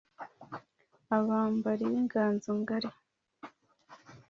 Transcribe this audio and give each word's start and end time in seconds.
Abambali 1.17 1.83
b'Inganzo 1.91 2.49
Ngali. 2.59 2.89